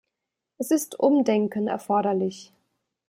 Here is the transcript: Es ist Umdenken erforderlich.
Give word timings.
Es 0.57 0.71
ist 0.71 0.99
Umdenken 0.99 1.67
erforderlich. 1.67 2.55